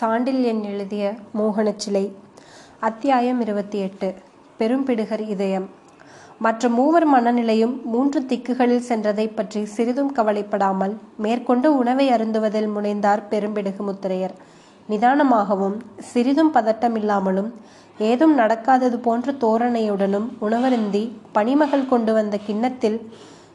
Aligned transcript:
சாண்டில்யன் 0.00 0.62
எழுதிய 0.62 1.14
மோகனச்சிலை 1.38 2.12
அத்தியாயம் 2.80 3.40
இருபத்தி 3.40 3.78
எட்டு 3.78 4.14
பெரும்பிடுகர் 4.58 5.28
இதயம். 5.28 5.68
மற்ற 6.38 6.68
மூவர் 6.68 7.08
மனநிலையும் 7.08 7.82
மூன்று 7.82 8.20
திக்குகளில் 8.20 8.82
சென்றதைப் 8.88 9.36
பற்றி 9.36 9.64
சிறிதும் 9.64 10.12
கவலைப்படாமல் 10.12 10.96
மேற்கொண்டு 11.16 11.76
உணவை 11.76 12.10
அருந்துவதில் 12.10 12.68
முனைந்தார் 12.68 13.22
பெரும்பிடுகு 13.30 13.82
முத்திரையர். 13.86 14.34
நிதானமாகவும் 14.88 15.80
சிறிதும் 15.98 16.54
பதட்டமில்லாமலும் 16.54 17.52
ஏதும் 17.98 18.38
நடக்காதது 18.38 18.96
போன்ற 18.96 19.32
தோரணையுடனும் 19.32 20.28
உணவருந்தி 20.40 21.10
பணிமகள் 21.32 21.88
கொண்டு 21.88 22.12
வந்த 22.12 22.38
கிண்ணத்தில் 22.46 23.10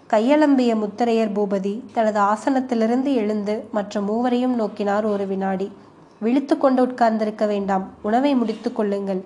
கையளம்பிய 0.10 0.76
முத்திரையர் 0.76 1.32
பூபதி 1.32 1.82
தனது 1.94 2.20
ஆசனத்திலிருந்து 2.20 3.14
எழுந்து 3.14 3.68
மற்ற 3.72 4.02
மூவரையும் 4.02 4.56
நோக்கினார் 4.56 5.06
ஒரு 5.06 5.28
வினாடி. 5.28 5.72
விழித்து 6.20 6.58
கொண்டு 6.58 6.82
உட்கார்ந்திருக்க 6.82 7.46
வேண்டாம். 7.46 7.86
உணவை 8.02 8.36
முடித்து 8.36 8.74
கொள்ளுங்கள். 8.74 9.22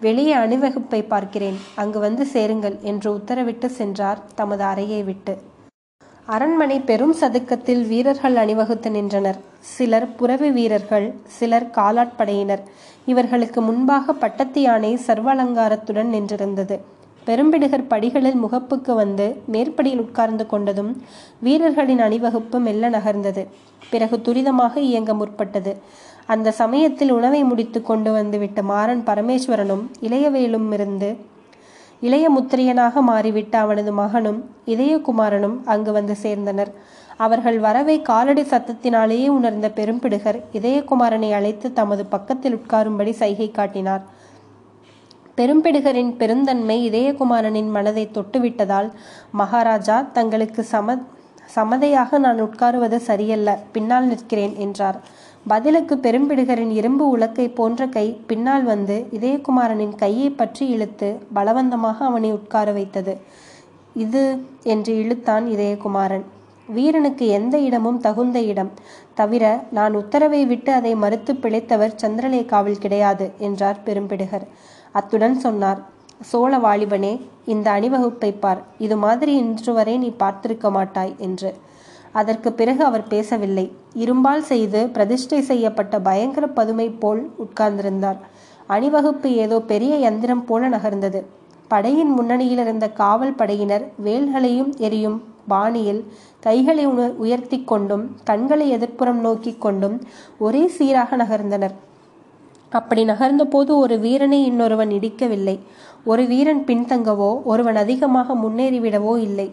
வெளியே 0.00 0.32
அணிவகுப்பை 0.34 1.02
பார்க்கிறேன். 1.02 1.58
அங்கு 1.74 1.98
வந்து 1.98 2.26
சேருங்கள் 2.26 2.78
என்று 2.80 3.08
உத்தரவிட்டு 3.16 3.66
சென்றார் 3.66 4.22
தமது 4.34 4.64
அறையை 4.64 5.02
விட்டு. 5.02 5.34
அரண்மனை 6.26 6.80
பெரும் 6.80 7.14
சதுக்கத்தில் 7.20 7.82
வீரர்கள் 7.86 8.36
அணிவகுத்து 8.36 8.90
நின்றனர். 8.90 9.38
சிலர் 9.60 10.14
புறவி 10.16 10.50
வீரர்கள் 10.50 11.06
சிலர் 11.26 11.70
காலாட்படையினர். 11.74 12.62
இவர்களுக்கு 13.06 13.60
முன்பாக 13.60 14.12
பட்டத்து 14.12 14.62
யானை 14.62 14.98
சர்வலங்காரத்துடன் 15.06 16.12
நின்றிருந்தது. 16.16 16.78
பெரும்பிடுகர் 17.26 17.88
படிகளில் 17.88 18.42
முகப்புக்கு 18.44 18.94
வந்து 18.94 19.42
மேற்படியில் 19.46 20.00
உட்கார்ந்து 20.00 20.46
கொண்டதும் 20.50 20.92
வீரர்களின் 21.40 21.98
அணிவகுப்பு 21.98 22.58
மெல்ல 22.58 22.90
நகர்ந்தது. 22.90 23.46
பிறகு 23.90 24.16
துரிதமாக 24.16 24.76
இயங்க 24.76 25.14
முற்பட்டது. 25.14 25.72
அந்த 26.26 26.52
சமயத்தில் 26.60 27.12
உணவை 27.12 27.40
முடித்து 27.44 27.80
கொண்டு 27.82 28.12
வந்துவிட்ட 28.12 28.60
மாறன் 28.62 29.02
பரமேஸ்வரனும் 29.06 29.84
இளையவேலும் 30.00 30.68
இருந்து 30.72 31.10
இளைய 32.00 32.26
முத்திரையனாக 32.30 33.02
மாறிவிட்ட 33.08 33.54
அவனது 33.56 33.92
மகனும் 33.92 34.40
இதயகுமாரனும் 34.66 35.56
அங்கு 35.64 35.92
வந்து 35.92 36.14
சேர்ந்தனர். 36.22 36.70
அவர்கள் 37.16 37.58
வரவை 37.58 37.96
காலடி 38.02 38.42
சத்தத்தினாலேயே 38.42 39.28
உணர்ந்த 39.28 39.68
பெரும்பிடுகர் 39.76 40.38
இதயகுமாரனை 40.52 41.30
அழைத்து 41.32 41.72
தமது 41.72 42.02
பக்கத்தில் 42.06 42.56
உட்காரும்படி 42.56 43.10
சைகை 43.10 43.48
காட்டினார். 43.50 44.02
பெரும்பிடுகரின் 45.38 46.12
பெருந்தன்மை 46.16 46.78
இதயகுமாரனின் 46.90 47.70
மனதை 47.70 48.04
தொட்டுவிட்டதால் 48.14 48.90
மகாராஜா 49.30 49.96
தங்களுக்கு 50.12 50.62
சம 50.64 50.96
சமதையாக 51.54 52.18
நான் 52.18 52.40
உட்காருவது 52.42 52.96
சரியல்ல 53.08 53.50
பின்னால் 53.72 54.04
நிற்கிறேன் 54.04 54.54
என்றார். 54.56 54.96
பதிலுக்கு 55.50 55.94
பெரும்பிடுகரின் 56.04 56.70
இரும்பு 56.78 57.04
உலக்கை 57.16 57.44
போன்ற 57.58 57.82
கை 57.96 58.06
பின்னால் 58.30 58.64
வந்து 58.70 58.94
இதயகுமாரனின் 59.16 59.92
கையை 60.00 60.30
பற்றி 60.30 60.64
இழுத்து 60.74 61.08
பலவந்தமாக 61.36 61.98
அவனை 62.08 62.30
உட்கார 62.38 62.72
வைத்தது. 62.78 63.14
இது 64.04 64.22
என்று 64.72 64.92
இழுத்தான் 65.02 65.44
இதயகுமாரன். 65.52 66.24
வீரனுக்கு 66.76 67.26
எந்த 67.38 67.56
இடமும் 67.66 68.00
தகுந்த 68.06 68.38
இடம். 68.52 68.72
தவிர 69.20 69.44
நான் 69.78 69.94
உத்தரவை 70.00 70.42
விட்டு 70.52 70.72
அதை 70.78 70.92
மறுத்து 71.04 71.34
பிழைத்தவர் 71.44 71.94
சந்திரலேகாவில் 72.02 72.82
கிடையாது 72.84 73.28
என்றார் 73.48 73.78
பெரும்பிடுகர். 73.86 74.46
அத்துடன் 74.98 75.38
சொன்னார் 75.46 75.80
சோழ 76.30 76.52
வாலிபனே 76.66 77.14
இந்த 77.54 77.66
அணிவகுப்பை 77.76 78.32
பார். 78.44 78.60
இது 78.86 78.96
மாதிரி 79.06 79.32
இன்று 79.44 79.72
வரை 79.78 79.96
நீ 80.04 80.10
பார்த்திருக்க 80.24 80.68
மாட்டாய் 80.78 81.14
என்று. 81.28 81.52
அதற்கு 82.20 82.50
பிறகு 82.58 82.82
அவர் 82.88 83.04
பேசவில்லை. 83.12 83.64
இரும்பால் 84.02 84.44
செய்து 84.50 84.80
பிரதிஷ்டை 84.96 85.40
செய்யப்பட்ட 85.50 85.94
பயங்கர 86.08 86.46
பதுமை 86.58 86.88
போல் 87.02 87.22
உட்கார்ந்திருந்தார். 87.44 88.20
அணிவகுப்பு 88.74 89.28
ஏதோ 89.44 89.56
பெரிய 89.72 89.94
யந்திரம் 90.06 90.44
போல 90.48 90.68
நகர்ந்தது. 90.74 91.20
படையின் 91.72 92.12
முன்னணியில் 92.16 92.62
இருந்த 92.64 92.86
காவல் 93.00 93.38
படையினர் 93.40 93.84
வேல்களையும் 94.06 94.70
எரியும் 94.86 95.18
பாணியில் 95.52 96.00
கைகளை 96.44 96.84
உயர்த்தி 97.24 97.58
கொண்டும் 97.70 98.04
கண்களை 98.28 98.66
எதிர்ப்புறம் 98.76 99.20
நோக்கி 99.26 99.52
கொண்டும் 99.64 99.96
ஒரே 100.46 100.62
சீராக 100.76 101.16
நகர்ந்தனர். 101.22 101.74
அப்படி 102.72 103.02
நகர்ந்தபோது 103.10 103.72
ஒரு 103.82 103.96
வீரனை 104.04 104.38
இன்னொருவன் 104.50 104.92
இடிக்கவில்லை. 104.98 105.56
ஒரு 106.10 106.22
வீரன் 106.32 106.62
பின்தங்கவோ 106.68 107.30
ஒருவன் 107.52 107.78
அதிகமாக 107.82 108.34
முன்னேறிவிடவோ 108.42 109.14
இல்லை. 109.28 109.48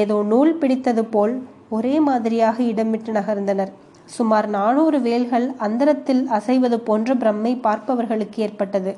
ஏதோ 0.00 0.16
நூல் 0.32 0.52
பிடித்தது 0.60 1.04
போல் 1.14 1.34
ஒரே 1.76 1.96
மாதிரியாக 2.08 2.56
இடமிட்டு 2.72 3.10
நகர்ந்தனர். 3.18 3.72
சுமார் 4.16 4.48
நானூறு 4.56 4.98
வேல்கள் 5.06 5.46
அந்தரத்தில் 5.66 6.22
அசைவது 6.38 6.78
போன்ற 6.88 7.14
பிரம்மை 7.22 7.52
பார்ப்பவர்களுக்கு 7.66 8.38
ஏற்பட்டது. 8.46 8.92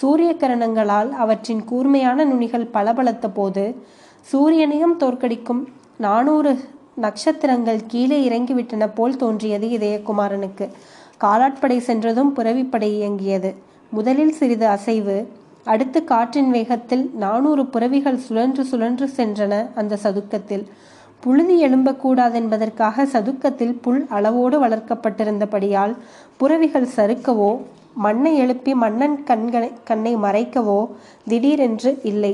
சூரிய 0.00 0.30
கரணங்களால் 0.40 1.10
அவற்றின் 1.22 1.62
கூர்மையான 1.70 2.24
நுனிகள் 2.24 2.72
பளபளத்த 2.76 3.28
போது 3.38 3.64
சூரியனையும் 4.30 4.96
தோற்கடிக்கும் 5.02 5.62
நானூறு 6.06 6.52
நட்சத்திரங்கள் 7.04 7.80
கீழே 7.92 8.18
இறங்கிவிட்டன 8.28 8.86
போல் 8.94 9.20
தோன்றியது 9.22 9.66
இதயகுமாரனுக்கு. 9.76 10.66
காலாட்படை 11.24 11.78
சென்றதும் 11.88 12.32
புறவிப்படை 12.36 12.88
இயங்கியது. 12.98 13.50
முதலில் 13.96 14.34
சிறிது 14.38 14.66
அசைவு 14.76 15.16
அடுத்து 15.72 15.98
காற்றின் 16.10 16.50
வேகத்தில் 16.50 17.04
நானூறு 17.22 17.62
புறவிகள் 17.74 18.20
சுழன்று 18.26 18.62
சுழன்று 18.70 19.06
சென்றன 19.16 19.54
அந்த 19.80 19.98
சதுக்கத்தில். 20.04 20.64
புழுதி 21.24 21.54
எழும்பக்கூடாதென்பதற்காக 21.64 23.04
சதுக்கத்தில் 23.12 23.74
புல் 23.80 24.06
அளவோடு 24.08 24.56
வளர்க்கப்பட்டிருந்தபடியால் 24.64 25.94
புறவிகள் 26.36 26.86
சறுக்கவோ 26.96 27.50
மண்ணை 27.94 28.32
எழுப்பி 28.36 28.72
மன்னன் 28.74 29.16
கண்களை 29.24 29.72
கண்ணை 29.84 30.16
மறைக்கவோ 30.16 30.78
திடீரென்று 31.28 31.90
இல்லை. 32.02 32.32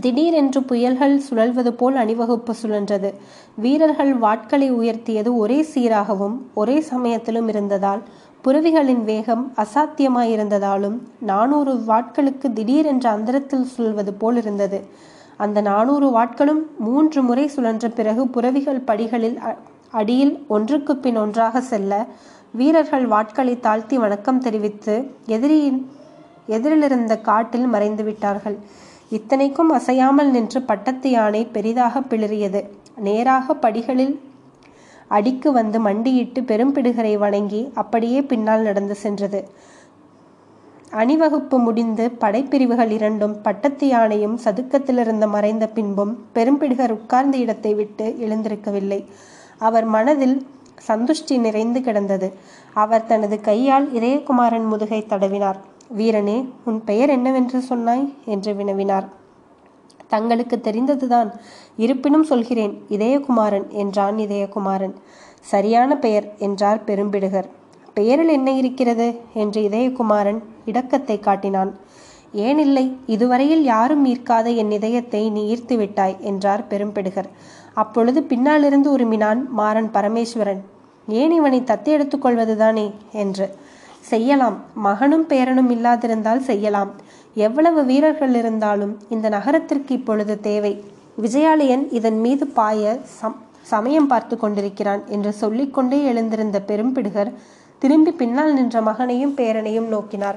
திடீரென்று 0.00 0.60
புயல்கள் 0.60 1.16
சுழல்வது 1.26 1.70
போல் 1.70 1.94
அணிவகுப்பு 1.94 2.54
சுழன்றது. 2.62 3.10
வீரர்கள் 3.56 4.12
வாட்களை 4.18 4.68
உயர்த்தியது 4.80 5.32
ஒரே 5.36 5.58
சீராகவும் 5.74 6.36
ஒரே 6.54 6.80
சமயத்திலும் 6.80 7.48
இருந்ததால் 7.48 8.02
புறவிகளின் 8.44 9.04
வேகம் 9.04 9.44
அசாத்தியமாயிருந்ததாலும் 9.64 10.96
நானூறு 11.20 11.74
வாட்களுக்கு 11.88 12.48
திடீரென்று 12.52 13.08
அந்தரத்தில் 13.08 13.66
சுழல்வது 13.76 14.14
போல் 14.18 14.36
இருந்தது. 14.36 14.80
அந்த 15.36 15.60
நானூறு 15.60 16.08
வாட்களும் 16.18 16.62
மூன்று 16.78 17.22
முறை 17.22 17.50
சுழன்ற 17.56 17.88
பிறகு 17.88 18.28
புறவிகள் 18.28 18.80
படிகளில் 18.80 19.38
அடியில் 19.90 20.44
ஒன்றுக்கு 20.48 20.96
பின் 20.96 21.16
ஒன்றாக 21.16 21.60
செல்ல 21.60 22.06
வீரர்கள் 22.52 23.08
வாட்களை 23.08 23.60
தாழ்த்தி 23.60 23.98
வணக்கம் 23.98 24.38
தெரிவித்து 24.38 25.10
எதிரியின் 25.26 25.90
எதிரிலிருந்த 26.48 27.20
காட்டில் 27.20 27.66
மறைந்து 27.66 28.04
விட்டார்கள். 28.04 28.58
இத்தனைக்கும் 29.08 29.70
அசையாமல் 29.70 30.30
நின்று 30.30 30.62
பட்டத்து 30.62 31.10
யானை 31.10 31.44
பெரிதாக 31.46 32.00
பிளறியது. 32.00 32.62
நேராக 32.96 33.54
படிகளில் 33.54 34.20
அடிக்கு 35.08 35.52
வந்து 35.52 35.80
மண்டியிட்டு 35.80 36.40
பெரும்பிடுகரை 36.40 37.18
வணங்கி 37.18 37.70
அப்படியே 37.74 38.22
பின்னால் 38.22 38.60
நடந்து 38.60 38.94
சென்றது. 38.94 39.48
அணிவகுப்பு 40.94 41.58
முடிந்து 41.58 42.10
படைப்பிரிவுகள் 42.10 42.90
இரண்டும் 42.90 43.40
பட்டத்து 43.42 43.86
யானையும் 43.86 44.38
சதுக்கத்திலிருந்து 44.44 45.28
மறைந்த 45.28 45.66
பின்பும் 45.66 46.12
பெரும்பிடுகர் 46.34 46.90
உட்கார்ந்த 46.90 47.36
இடத்தை 47.36 47.74
விட்டு 47.74 48.16
எழுந்திருக்கவில்லை. 48.20 49.04
அவர் 49.58 49.84
மனதில் 49.84 50.46
சந்துஷ்டி 50.88 51.38
நிறைந்து 51.38 51.80
கிடந்தது. 51.80 52.28
அவர் 52.74 53.06
தனது 53.06 53.40
கையால் 53.40 53.92
இதயகுமாரன் 53.94 54.66
முதுகை 54.66 55.04
தடவினார். 55.08 55.60
வீரனே 55.96 56.48
உன் 56.64 56.84
பெயர் 56.84 57.08
என்னவென்று 57.08 57.60
சொன்னாய்? 57.60 58.14
என்று 58.24 58.52
வினவினார். 58.52 59.04
தங்களுக்கு 60.08 60.60
தெரிந்ததுதான். 60.60 61.30
இருப்பினும் 61.76 62.22
சொல்கிறேன் 62.22 62.84
இதயகுமாரன் 62.88 63.68
என்றான் 63.68 64.16
இதயகுமாரன். 64.16 64.94
சரியான 65.40 65.96
பெயர் 65.96 66.32
என்றார் 66.38 66.84
பெரும்பிடுகர் 66.84 67.50
பெயரில் 67.94 68.28
என்ன 68.28 68.50
இருக்கிறது? 68.52 69.08
என்று 69.42 69.60
இதயகுமாரன் 69.68 70.40
இடக்கத்தை 70.70 71.16
காட்டினான். 71.20 71.72
ஏன் 72.46 72.58
இல்லை 72.58 72.84
இதுவரையில் 73.06 73.64
யாரும் 73.64 74.04
ஈர்க்காத 74.06 74.46
என் 74.62 74.70
இதயத்தை 74.70 75.22
நீ 75.30 75.42
ஈர்த்து 75.54 75.74
விட்டாய் 75.76 76.16
என்றார் 76.20 76.64
பெரும்பிடுகர். 76.70 77.28
அப்பொழுது 77.74 78.22
பின்னாலிருந்து 78.22 78.88
உருமினான் 78.96 79.40
மாறன் 79.60 79.90
பரமேஸ்வரன். 79.92 80.62
ஏன் 81.08 81.32
இவனை 81.38 81.60
தத்து 81.70 81.90
எடுத்துக்கொள்வதுதானே 81.96 82.86
என்று. 83.22 83.46
செய்யலாம் 84.10 84.56
மகனும் 84.86 85.26
பேரனும் 85.26 85.70
இல்லாதிருந்தால் 85.70 86.42
செய்யலாம். 86.50 86.90
எவ்வளவு 87.46 87.80
வீரர்கள் 87.84 88.34
இருந்தாலும் 88.34 88.92
இந்த 89.08 89.26
நகரத்திற்கு 89.28 89.92
இப்பொழுது 89.98 90.34
தேவை. 90.40 90.72
விஜயாலயன் 91.22 91.84
இதன் 91.98 92.20
மீது 92.20 92.44
பாய 92.58 92.94
சம் 93.18 93.38
சமயம் 93.72 94.06
பார்த்து 94.06 94.34
கொண்டிருக்கிறான் 94.36 95.02
என்று 95.08 95.30
சொல்லிக்கொண்டே 95.32 95.98
எழுந்திருந்த 96.10 96.58
பெரும்பிடுகர் 96.70 97.30
திரும்பி 97.84 98.12
பின்னால் 98.12 98.52
நின்ற 98.52 98.80
மகனையும் 98.82 99.34
பேரனையும் 99.36 99.88
நோக்கினார். 99.88 100.34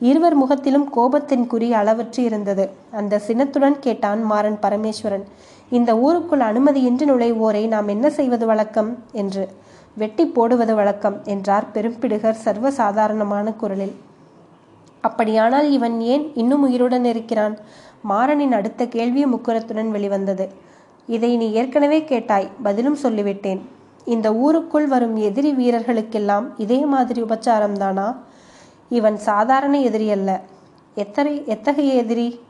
இருவர் 0.00 0.34
முகத்திலும் 0.34 0.90
கோபத்தின் 0.96 1.46
குறி 1.46 1.72
அளவற்று 1.72 2.24
இருந்தது. 2.24 2.70
அந்த 2.90 3.18
சினத்துடன் 3.18 3.78
கேட்டான் 3.78 4.22
மாறன் 4.22 4.58
பரமேஸ்வரன் 4.62 5.24
இந்த 5.70 5.98
ஊருக்குள் 5.98 6.40
அனுமதியின்றி 6.40 7.04
நுழைவோரை 7.04 7.66
நாம் 7.66 7.88
என்ன 7.88 8.10
செய்வது 8.10 8.46
வழக்கம்? 8.46 8.98
என்று. 9.12 9.48
வெட்டி 9.94 10.26
போடுவது 10.26 10.74
வழக்கம் 10.74 11.20
என்றார் 11.24 11.64
பெரும்பிடுகர் 11.74 12.42
சர்வசாதாரணமான 12.44 13.56
குரலில். 13.56 13.94
அப்படியானால் 15.00 15.70
இவன் 15.70 16.00
ஏன் 16.00 16.32
இன்னும் 16.34 16.62
உயிருடன் 16.62 17.04
இருக்கிறான்? 17.04 17.58
மாறனின் 18.08 18.52
அடுத்த 18.52 18.86
கேள்வி 18.86 19.26
முக்குரத்துடன் 19.26 19.90
வெளிவந்தது. 19.90 20.48
இதை 21.06 21.36
நீ 21.36 21.52
ஏற்கனவே 21.52 22.04
கேட்டாய் 22.04 22.50
பதிலும் 22.62 22.98
சொல்லிவிட்டேன். 23.02 23.60
இந்த 24.04 24.34
ஊருக்குள் 24.34 24.86
வரும் 24.86 25.16
எதிரி 25.16 25.52
வீரர்களுக்கெல்லாம் 25.52 26.46
இதே 26.56 26.84
மாதிரி 26.84 27.22
உபச்சாரம்தானா? 27.22 28.16
இவன் 28.88 29.16
சாதாரண 29.16 29.80
எதிரி 29.80 30.10
அல்ல. 30.10 30.40
எத்தனை 30.94 31.42
எத்தகைய 31.46 31.92
எதிரி? 31.92 32.40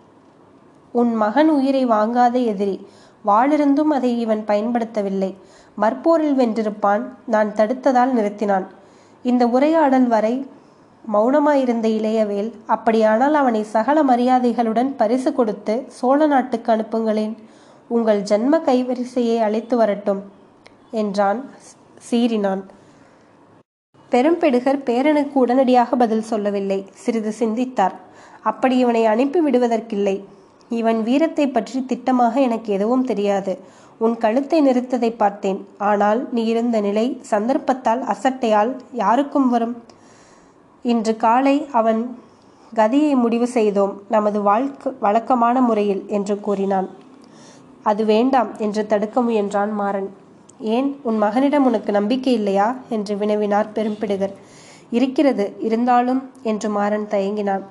உன் 0.92 1.14
மகன் 1.14 1.48
உயிரை 1.48 1.86
வாங்காத 1.86 2.44
எதிரி. 2.44 2.86
வாளிருந்தும் 3.26 3.90
அதை 3.90 4.20
இவன் 4.20 4.44
பயன்படுத்தவில்லை. 4.46 5.34
மற்போரில் 5.80 6.34
வென்றிருப்பான். 6.34 7.02
நான் 7.26 7.52
தடுத்ததால் 7.52 8.12
நிறுத்தினான். 8.12 8.66
இந்த 9.22 9.46
உரையாடல் 9.46 10.06
வரை 10.06 10.46
மௌனமாயிருந்த 11.12 11.88
இளையவேல் 11.88 12.52
அப்படியானால் 12.66 13.34
அவனை 13.34 13.62
சகல 13.62 14.02
மரியாதைகளுடன் 14.04 14.94
பரிசு 14.96 15.32
கொடுத்து 15.32 15.84
சோழ 15.86 16.26
நாட்டுக்கு 16.26 16.72
அனுப்புங்களேன். 16.72 17.36
உங்கள் 17.86 18.22
ஜன்ம 18.22 18.58
கைவரிசையை 18.58 19.38
அழைத்து 19.38 19.76
வரட்டும். 19.76 20.42
என்றான் 21.02 21.40
சீறினான். 22.08 22.62
பெரும்பெடுகர் 24.12 24.80
பேரனுக்கு 24.88 25.36
உடனடியாக 25.44 25.96
பதில் 26.02 26.28
சொல்லவில்லை. 26.30 26.80
சிறிது 27.02 27.32
சிந்தித்தார். 27.38 27.94
அப்படி 28.50 28.74
இவனை 28.82 29.02
அனுப்பி 29.12 29.40
விடுவதற்கில்லை. 29.46 30.16
இவன் 30.70 31.00
வீரத்தை 31.02 31.46
பற்றி 31.48 31.78
திட்டமாக 31.90 32.34
எனக்கு 32.40 32.68
எதுவும் 32.76 33.06
தெரியாது. 33.10 33.52
உன் 33.98 34.14
கழுத்தை 34.22 34.58
நிறுத்ததை 34.66 35.10
பார்த்தேன். 35.22 35.60
ஆனால் 35.90 36.20
நீ 36.34 36.42
இருந்த 36.44 36.76
நிலை 36.80 37.06
சந்தர்ப்பத்தால் 37.30 38.02
அசட்டையால் 38.12 38.70
யாருக்கும் 39.02 39.48
வரும்? 39.48 39.74
இன்று 40.84 41.14
காலை 41.16 41.56
அவன் 41.80 42.02
கதியை 42.72 43.12
முடிவு 43.22 43.46
செய்தோம். 43.56 43.94
நமது 44.08 44.38
வாழ்க்கை 44.42 44.92
வழக்கமான 45.04 45.56
முறையில் 45.60 46.02
என்று 46.16 46.36
கூறினான். 46.46 46.88
அது 47.90 48.02
வேண்டாம் 48.04 48.50
என்று 48.58 48.82
தடுக்க 48.92 49.22
முயன்றான் 49.22 49.72
மாறன். 49.80 50.10
ஏன் 50.58 50.96
உன் 51.02 51.18
மகனிடம் 51.18 51.64
உனக்கு 51.64 51.92
நம்பிக்கை 51.92 52.32
இல்லையா? 52.32 52.76
என்று 52.88 53.16
வினவினார் 53.16 53.66
பெரும்பிடுகர். 53.74 54.32
இருக்கிறது 54.90 55.56
இருந்தாலும் 55.60 56.30
என்று 56.42 56.68
மாறன் 56.68 57.06
தயங்கினான். 57.10 57.62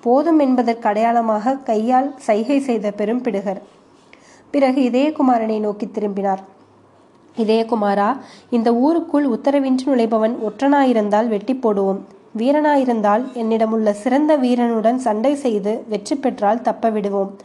போதும் 0.00 0.38
என்பதற்கு 0.38 0.88
அடையாளமாக 0.88 1.56
கையால் 1.56 2.14
சைகை 2.18 2.60
செய்த 2.60 2.92
பெரும்பிடுகர். 2.96 3.60
பிறகு 4.50 4.90
இதயகுமாரனை 4.90 5.60
நோக்கி 5.60 5.90
திரும்பினார். 5.90 6.40
இதயகுமாரா 7.36 8.16
இந்த 8.50 8.74
ஊருக்குள் 8.74 9.28
உத்தரவின்றி 9.28 9.86
நுழைபவன் 9.86 10.36
ஒற்றனாயிருந்தால் 10.48 11.28
வெட்டி 11.28 11.54
போடுவோம். 11.54 12.00
வீரனாயிருந்தால் 12.38 13.24
என்னிடமுள்ள 13.34 13.90
சிறந்த 13.90 14.36
வீரனுடன் 14.36 14.98
சண்டை 14.98 15.34
செய்து 15.34 15.84
வெற்றி 15.88 16.16
பெற்றால் 16.16 16.62
தப்ப 16.62 16.90
விடுவோம். 16.90 17.38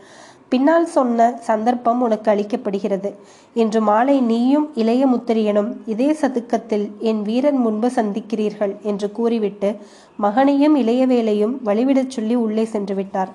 பின்னால் 0.50 0.86
சொன்ன 0.86 1.38
சந்தர்ப்பம் 1.40 2.02
உனக்கு 2.02 2.32
அளிக்கப்படுகிறது. 2.32 3.14
இன்று 3.54 3.82
மாலை 3.82 4.22
நீயும் 4.22 4.72
இளைய 4.76 5.08
முத்திரியனும் 5.08 5.74
இதே 5.86 6.12
சதுக்கத்தில் 6.12 6.86
என் 7.00 7.22
வீரன் 7.22 7.58
முன்பு 7.58 7.88
சந்திக்கிறீர்கள் 7.88 8.82
என்று 8.82 9.12
கூறிவிட்டு 9.12 9.76
மகனையும் 10.18 10.76
இளையவேலையும் 10.76 11.56
வழிவிடச் 11.66 12.10
சொல்லி 12.10 12.36
உள்ளே 12.36 12.66
சென்று 12.66 12.96
விட்டார். 12.96 13.32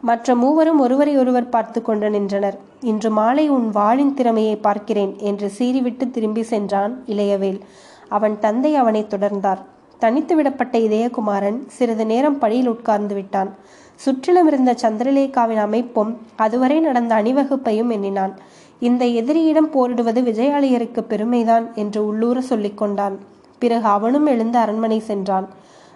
மற்ற 0.00 0.34
மூவரும் 0.34 0.80
ஒருவரை 0.80 1.16
ஒருவர் 1.16 1.48
பார்த்து 1.48 1.82
கொண்டு 1.82 2.10
நின்றனர். 2.10 2.58
இன்று 2.80 3.10
மாலை 3.10 3.48
உன் 3.48 3.70
வாளின் 3.70 4.14
திறமையை 4.14 4.56
பார்க்கிறேன் 4.56 5.16
என்று 5.18 5.52
சீறிவிட்டு 5.58 6.10
திரும்பி 6.10 6.42
சென்றான் 6.42 7.02
இளையவேல். 7.06 7.60
அவன் 8.08 8.38
தந்தை 8.38 8.74
அவனை 8.74 9.06
தொடர்ந்தார். 9.08 9.58
தனித்து 9.98 10.42
விடப்பட்ட 10.42 10.76
இதயகுமாரன் 10.76 11.58
சிறிது 11.66 12.06
நேரம் 12.06 12.38
படியில் 12.38 12.68
உட்கார்ந்து 12.68 13.14
விட்டான். 13.14 13.54
சுற்றிலும் 13.96 14.46
இருந்த 14.46 14.72
சந்திரலேகாவின் 14.72 15.56
அமைப்பும் 15.56 16.18
அதுவரை 16.36 16.80
நடந்த 16.80 17.14
அணிவகுப்பையும் 17.14 17.90
எண்ணினான். 17.90 18.38
இந்த 18.80 19.04
எதிரியிடம் 19.04 19.70
போரிடுவது 19.72 20.20
விஜயாலயருக்கு 20.22 21.00
பெருமைதான் 21.00 21.74
என்று 21.74 22.06
உள்ளூர 22.06 22.40
சொல்லிக் 22.40 22.78
கொண்டான். 22.78 23.18
பிறகு 23.58 23.84
அவனும் 23.84 24.26
எழுந்து 24.26 24.58
அரண்மனை 24.58 24.98
சென்றான். 24.98 25.48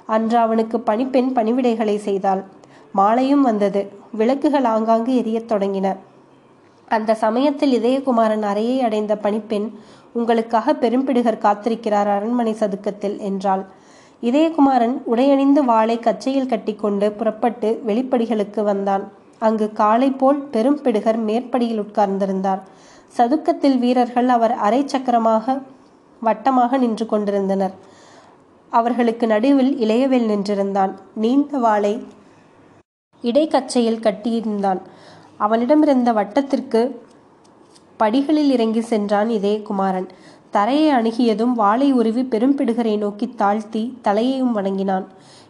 அன்று 0.07 0.39
அவனுக்கு 0.39 0.81
பணிப்பெண் 0.81 1.31
பணிவிடைகளை 1.35 1.97
செய்தாள். 1.97 2.45
மாலையும் 2.93 3.43
வந்தது. 3.43 3.89
விளக்குகள் 4.13 4.65
ஆங்காங்கு 4.65 5.17
எரியத் 5.17 5.53
தொடங்கின. 5.53 5.97
அந்த 6.89 7.15
சமயத்தில் 7.15 7.83
இதயகுமாரன் 7.83 8.43
அறையை 8.43 8.81
அடைந்த 8.81 9.17
பணிப்பெண் 9.17 9.71
உங்களுக்காக 10.13 10.73
பெரும்பிடுகர் 10.73 11.39
காத்திருக்கிறார் 11.39 12.09
அரண்மனை 12.09 12.53
சதுக்கத்தில் 12.53 13.19
என்றாள். 13.19 13.67
இதயகுமாரன் 14.23 14.97
உடையணிந்து 15.13 15.63
வாளை 15.65 15.99
கச்சையில் 15.99 16.49
கட்டிக்கொண்டு 16.49 17.13
புறப்பட்டு 17.13 17.83
வெளிப்படிகளுக்கு 17.87 18.63
வந்தான். 18.63 19.05
அங்கு 19.39 19.73
காலை 19.73 20.11
போல் 20.11 20.41
பெரும்பிடுகர் 20.53 21.19
மேற்படியில் 21.29 21.83
உட்கார்ந்திருந்தார். 21.83 22.61
சதுக்கத்தில் 23.17 23.79
வீரர்கள் 23.79 24.29
அவர் 24.29 24.53
அரை 24.53 24.83
சக்கரமாக 24.87 25.63
வட்டமாக 26.23 26.79
நின்று 26.79 27.07
கொண்டிருந்தனர். 27.07 27.75
அவர்களுக்கு 28.73 29.27
நடுவில் 29.27 29.73
இளையவேல் 29.79 30.29
நின்றிருந்தான். 30.33 30.93
நீண்ட 31.15 31.59
வாளை 31.59 31.95
இடைக்கச்சையில் 33.23 34.05
கட்டியிருந்தான். 34.07 34.81
அவனிடமிருந்த 35.39 36.13
வட்டத்திற்கு 36.13 36.83
படிகளில் 37.97 38.51
இறங்கி 38.51 38.81
சென்றான் 38.81 39.29
இதயகுமாரன். 39.29 40.09
தரையை 40.51 40.95
அணுகியதும் 40.95 41.53
வாளை 41.53 41.93
உருவி 41.93 42.23
பெரும்பிடுகரை 42.23 42.99
நோக்கி 42.99 43.29
தாழ்த்தி 43.29 43.99
தலையையும் 44.03 44.53
வணங்கினான். 44.53 45.07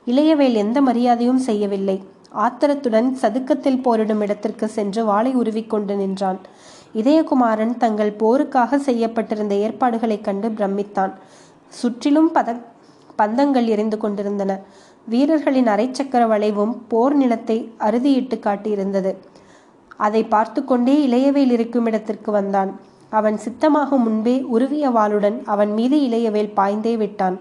இளையவேல் 0.06 0.52
எந்த 0.52 0.80
மரியாதையும் 0.80 1.38
செய்யவில்லை. 1.38 2.02
ஆத்திரத்துடன் 2.30 3.16
சதுக்கத்தில் 3.22 3.82
போரிடும் 3.82 4.20
இடத்திற்கு 4.20 4.68
சென்று 4.68 5.04
வாளை 5.04 5.34
உருவிக்கொண்டு 5.34 5.96
நின்றான். 5.96 6.38
இதயகுமாரன் 6.94 7.76
தங்கள் 7.76 8.16
போருக்காக 8.18 8.76
செய்யப்பட்டிருந்த 8.76 9.54
ஏற்பாடுகளைக் 9.54 10.24
கண்டு 10.24 10.48
பிரமித்தான். 10.48 11.12
சுற்றிலும் 11.68 12.34
பத 12.34 12.60
பந்தங்கள் 13.18 13.66
எரிந்து 13.66 13.98
கொண்டிருந்தன. 13.98 14.58
வீரர்களின் 15.08 15.66
அரைச்சக்கர 15.66 16.26
வளைவும் 16.26 16.76
போர் 16.88 17.14
நிலத்தை 17.14 17.72
அறுதியிட்டு 17.78 18.38
காட்டியிருந்தது. 18.38 19.16
அதை 19.96 20.24
பார்த்து 20.24 20.64
கொண்டே 20.64 21.06
இளையவேல் 21.06 21.50
இருக்கும் 21.50 21.86
இடத்திற்கு 21.86 22.32
வந்தான். 22.32 22.80
அவன் 23.10 23.38
சித்தமாகும் 23.44 24.04
முன்பே 24.06 24.36
உருவிய 24.42 24.88
வாளுடன் 24.90 25.38
அவன் 25.44 25.72
மீது 25.72 25.96
இளையவேல் 25.98 26.52
பாய்ந்தே 26.56 26.96
விட்டான். 26.96 27.38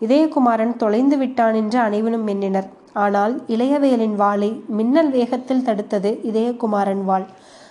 இதயகுமாரன் 0.00 0.76
தொலைந்து 0.76 1.18
விட்டான் 1.18 1.54
என்று 1.54 1.78
அனைவரும் 1.78 2.26
எண்ணினர். 2.26 2.68
ஆனால் 2.92 3.34
இளையவேலின் 3.48 4.14
வாளை 4.14 4.62
மின்னல் 4.68 5.10
வேகத்தில் 5.10 5.64
தடுத்தது 5.64 6.10
இதயகுமாரன் 6.30 7.04
வாள். 7.04 7.26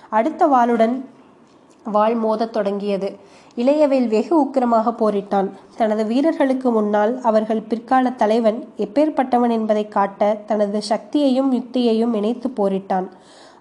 அடுத்த 0.09 0.47
வாளுடன் 0.47 0.95
வாள் 1.83 2.15
மோதத் 2.15 2.53
தொடங்கியது. 2.53 3.09
இளையவேல் 3.55 4.07
வெகு 4.07 4.33
உக்கிரமாக 4.43 4.93
போரிட்டான். 4.99 5.49
தனது 5.77 6.05
வீரர்களுக்கு 6.05 6.71
முன்னால் 6.71 7.21
அவர்கள் 7.21 7.61
பிற்கால 7.61 8.11
தலைவன் 8.11 8.59
எப்பேற்பட்டவன் 8.77 9.49
என்பதை 9.49 9.87
காட்ட 9.87 10.37
தனது 10.45 10.81
சக்தியையும் 10.89 11.51
யுக்தியையும் 11.53 12.13
இணைத்து 12.13 12.49
போரிட்டான். 12.49 13.07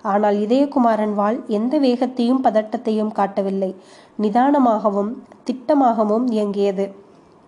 ஆனால் 0.02 0.36
இதயகுமாரன் 0.36 1.14
வாள் 1.14 1.42
எந்த 1.46 1.78
வேகத்தையும் 1.78 2.44
பதட்டத்தையும் 2.44 3.12
காட்டவில்லை. 3.12 3.74
நிதானமாகவும் 4.22 5.12
திட்டமாகவும் 5.44 6.26
இயங்கியது. 6.30 6.92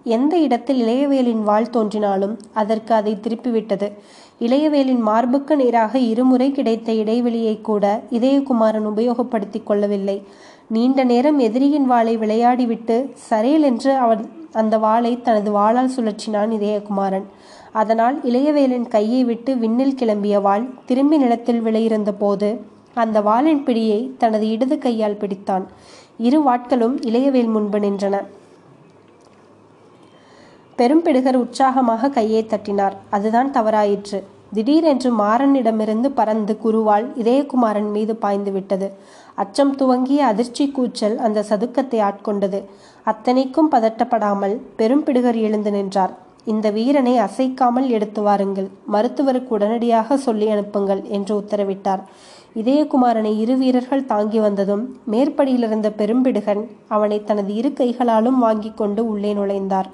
எந்த 0.05 0.39
இடத்தில் 0.39 0.81
இளையவேலின் 0.83 1.43
வாள் 1.43 1.71
தோன்றினாலும் 1.71 2.39
அதற்கு 2.53 2.95
அதை 2.95 3.19
திருப்பிவிட்டது. 3.23 3.93
இளையவேலின் 4.41 4.99
மார்புக்கு 4.99 5.57
நேராக 5.57 5.99
இருமுறை 5.99 6.53
கிடைத்த 6.53 6.93
இடைவெளியை 6.93 7.61
கூட 7.61 8.03
இதயகுமாரன் 8.11 8.87
உபயோகப்படுத்திக் 8.87 9.67
கொள்ளவில்லை. 9.67 10.27
நீண்ட 10.69 11.05
நேரம் 11.05 11.39
எதிரியின் 11.39 11.87
வாளை 11.87 12.19
விளையாடிவிட்டு 12.19 13.13
சரேல் 13.31 13.61
என்று 13.61 13.95
அவன் 13.95 14.31
அந்த 14.53 14.79
வாளை 14.79 15.21
தனது 15.21 15.53
வாளால் 15.53 15.95
சுழற்றினான் 15.97 16.51
இதயகுமாரன். 16.51 17.25
அதனால் 17.73 18.17
இளையவேலின் 18.25 18.89
கையை 18.89 19.25
விட்டு 19.25 19.55
விண்ணில் 19.55 19.95
கிளம்பிய 19.95 20.41
வாள் 20.41 20.71
திரும்பி 20.87 21.17
நிலத்தில் 21.17 21.61
விளையிருந்த 21.61 22.13
போது 22.13 22.61
அந்த 22.95 23.21
வாளின் 23.21 23.65
பிடியை 23.65 24.11
தனது 24.17 24.49
இடது 24.49 24.79
கையால் 24.79 25.19
பிடித்தான். 25.21 25.65
இரு 26.19 26.41
வாட்களும் 26.41 26.97
இளையவேல் 27.01 27.51
முன்பு 27.51 27.79
நின்றன. 27.79 28.17
பெரும்பிடுகர் 30.79 31.35
உற்சாகமாக 31.35 32.09
கையை 32.09 32.47
தட்டினார். 32.47 32.97
அதுதான் 33.11 33.51
தவறாயிற்று. 33.51 34.23
திடீரென்று 34.53 35.19
மாறனிடமிருந்து 35.19 36.09
பறந்து 36.09 36.59
குருவால் 36.65 37.07
இதயகுமாரன் 37.17 37.91
மீது 37.91 38.17
பாய்ந்து 38.17 38.53
விட்டது. 38.53 38.93
அச்சம் 39.35 39.77
துவங்கிய 39.77 40.27
அதிர்ச்சி 40.27 40.71
கூச்சல் 40.71 41.19
அந்த 41.19 41.45
சதுக்கத்தை 41.49 42.01
ஆட்கொண்டது. 42.09 42.65
அத்தனைக்கும் 43.05 43.71
பதட்டப்படாமல் 43.71 44.61
பெரும்பிடுகர் 44.79 45.35
எழுந்து 45.35 45.71
நின்றார். 45.71 46.22
இந்த 46.45 46.71
வீரனை 46.71 47.19
அசைக்காமல் 47.19 47.89
எடுத்து 47.89 48.23
வாருங்கள். 48.23 48.69
மருத்துவருக்கு 48.93 49.49
உடனடியாக 49.49 50.17
சொல்லி 50.17 50.49
அனுப்புங்கள் 50.49 51.03
என்று 51.17 51.33
உத்தரவிட்டார். 51.41 52.03
இதயகுமாரனை 52.61 53.39
இரு 53.39 53.57
வீரர்கள் 53.57 54.05
தாங்கி 54.05 54.41
வந்ததும் 54.41 54.85
மேற்படியிலிருந்த 55.11 55.91
பெரும்பிடுகன் 56.01 56.63
அவனை 56.89 57.25
தனது 57.25 57.55
இரு 57.55 57.73
கைகளாலும் 57.73 58.39
வாங்கி 58.39 58.73
கொண்டு 58.75 59.05
உள்ளே 59.07 59.33
நுழைந்தார். 59.35 59.91